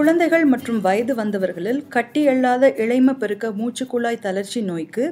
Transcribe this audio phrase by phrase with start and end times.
[0.00, 5.04] குழந்தைகள் மற்றும் வயது வந்தவர்களில் கட்டியல்லாத இளைம பெருக்க மூச்சுக்குழாய் தளர்ச்சி நோய்க்கு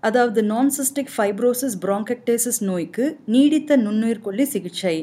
[0.00, 4.96] அதாவது நான்சிஸ்டிக் ஃபைப்ரோசிஸ் பிராங்கக்டேசிஸ் நோய்க்கு நீடித்த நுண்ணுயிர்கொல்லி சிகிச்சை.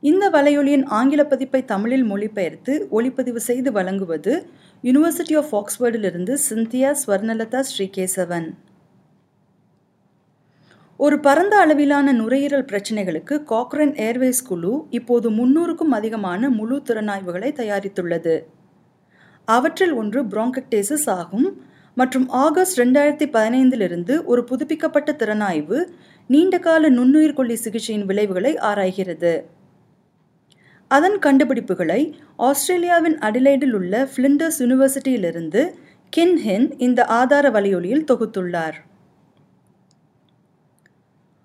[0.00, 4.34] இந்த வலையொலியின் ஆங்கில பதிப்பை தமிழில் மொழிபெயர்த்து ஒளிப்பதிவு செய்து வழங்குவது
[4.84, 8.48] யுனிவர்சிட்டி ஆஃப் ஆக்ஸ்போர்டிலிருந்து சிந்தியா ஸ்வர்ணலதா ஸ்ரீகேசவன்.
[11.04, 18.34] ஒரு பரந்த அளவிலான நுரையீரல் பிரச்சினைகளுக்கு காக்ரன் ஏர்வேஸ் குழு இப்போது முன்னூறுக்கும் அதிகமான முழு திறனாய்வுகளை தயாரித்துள்ளது.
[19.44, 21.62] அவற்றில் ஒன்று பிராங்கக்டேசிஸ் ஆகும்.
[21.94, 25.78] மற்றும் ஆகஸ்ட் ரெண்டாயிரத்தி பதினைந்திலிருந்து ஒரு புதுப்பிக்கப்பட்ட திறனாய்வு
[26.26, 29.32] நீண்டகால நுண்ணுயிர்கொல்லி சிகிச்சையின் விளைவுகளை ஆராய்கிறது.
[30.88, 35.64] அதன் கண்டுபிடிப்புகளை ஆஸ்திரேலியாவின் அடிலைடில் உள்ள ஃபிளிண்டர்ஸ் யூனிவர்சிட்டியிலிருந்து
[36.10, 38.78] கின் ஹென் இந்த ஆதார வலையொலியில் தொகுத்துள்ளார்.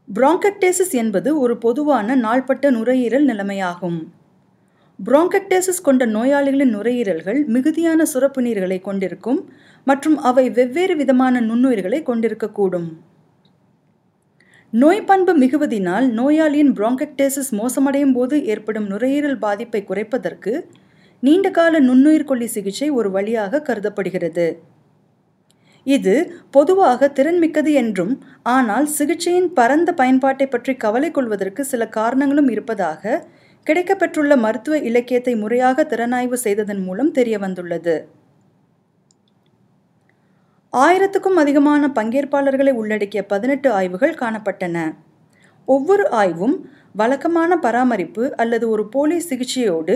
[0.08, 3.98] புராங்கக்டேசிஸ் என்பது ஒரு பொதுவான நாள்பட்ட நுரையீரல் நிலைமையாகும்.
[5.00, 9.50] புராங்கக்டேசிஸ் கொண்ட நோயாளிகளின் நுரையீரல்கள் மிகுதியான சுரப்பு நீர்களை கொண்டிருக்கும்
[9.84, 12.88] மற்றும் அவை வெவ்வேறு விதமான நுண்ணுயிர்களை கொண்டிருக்கக்கூடும்.
[14.70, 20.54] நோய் பண்பு மிகுவதினால் நோயாளியின் புராங்கக்டேசிஸ் மோசமடையும் போது ஏற்படும் நுரையீரல் பாதிப்பை குறைப்பதற்கு
[21.20, 24.48] நீண்டகால நுண்ணுயிர்கொல்லி சிகிச்சை ஒரு வழியாக கருதப்படுகிறது.
[25.86, 26.14] இது
[26.52, 33.22] பொதுவாக திறன்மிக்கது என்றும் ஆனால் சிகிச்சையின் பரந்த பயன்பாட்டை பற்றி கவலை கொள்வதற்கு சில காரணங்களும் இருப்பதாக
[33.68, 37.96] கிடைக்கப்பெற்றுள்ள மருத்துவ இலக்கியத்தை முறையாக திறனாய்வு செய்ததன் மூலம் தெரிய வந்துள்ளது
[40.74, 44.78] ஆயிரத்துக்கும் அதிகமான பங்கேற்பாளர்களை உள்ளடக்கிய பதினெட்டு ஆய்வுகள் காணப்பட்டன.
[45.68, 46.56] ஒவ்வொரு ஆய்வும்
[46.94, 49.96] வழக்கமான பராமரிப்பு அல்லது ஒரு போலி சிகிச்சையோடு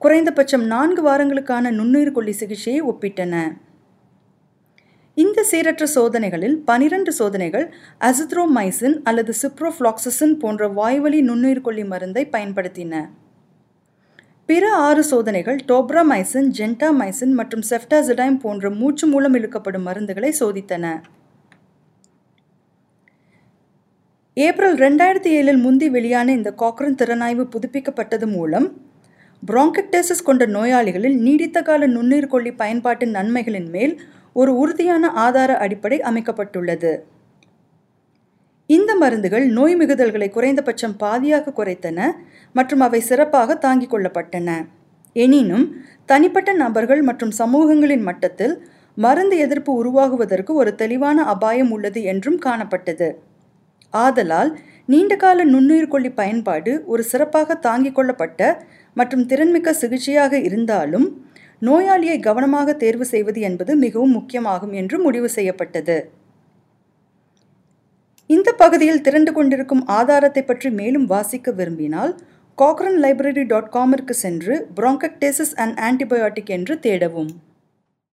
[0.00, 3.34] குறைந்தபட்சம் நான்கு வாரங்களுக்கான நுண்ணுயிர்கொல்லி சிகிச்சையை ஒப்பிட்டன.
[5.16, 13.08] இந்த சீரற்ற சோதனைகளில் பனிரெண்டு சோதனைகள் அசித்ரோமைசின் அல்லது சிப்ரோஃப்ளாக்சசின் போன்ற வாய்வழி நுண்ணுயிர்கொல்லி மருந்தை பயன்படுத்தின.
[14.46, 20.86] பிற ஆறு சோதனைகள் டோப்ராமைசின் ஜென்டாமைசின் மற்றும் செஃப்டாசிடைம் போன்ற மூச்சு மூலம் இழுக்கப்படும் மருந்துகளை சோதித்தன.
[24.34, 28.66] ஏப்ரல் ரெண்டாயிரத்தி ஏழில் முந்தி வெளியான இந்த காக்ரன் திறனாய்வு புதுப்பிக்கப்பட்டது மூலம்
[29.48, 34.00] பிராங்கக்டேசிஸ் கொண்ட நோயாளிகளில் நீடித்த கால நுண்ணுயிர்கொல்லி பயன்பாட்டின் நன்மைகளின் மேல்
[34.32, 37.02] ஒரு உறுதியான ஆதார அடிப்படை அமைக்கப்பட்டுள்ளது.
[38.66, 42.10] இந்த மருந்துகள் நோய் மிகுதல்களை குறைந்தபட்சம் பாதியாக குறைத்தன
[42.52, 44.66] மற்றும் அவை சிறப்பாக தாங்கிக் கொள்ளப்பட்டன.
[45.12, 45.76] எனினும்
[46.06, 53.16] தனிப்பட்ட நபர்கள் மற்றும் சமூகங்களின் மட்டத்தில் மருந்து எதிர்ப்பு உருவாகுவதற்கு ஒரு தெளிவான அபாயம் உள்ளது என்றும் காணப்பட்டது.
[53.90, 61.21] ஆதலால் நீண்டகால நுண்ணுயிர்கொல்லி பயன்பாடு ஒரு சிறப்பாக தாங்கிக் கொள்ளப்பட்ட மற்றும் திறன்மிக்க சிகிச்சையாக இருந்தாலும்
[61.66, 65.96] நோயாளியை கவனமாக தேர்வு செய்வது என்பது மிகவும் முக்கியமாகும் என்று முடிவு செய்யப்பட்டது.
[68.30, 72.12] இந்த பகுதியில் திரண்டு கொண்டிருக்கும் ஆதாரத்தை பற்றி மேலும் வாசிக்க விரும்பினால்
[72.58, 77.32] காக்ரன் லைப்ரரி டாட் காமிற்கு சென்று பிராங்கக்டேசிஸ் அண்ட் ஆன்டிபயோட்டிக் என்று தேடவும்.